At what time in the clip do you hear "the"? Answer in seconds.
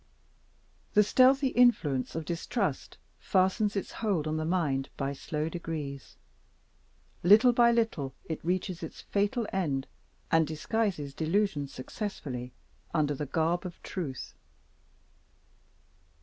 0.95-1.03, 4.37-4.45, 13.13-13.27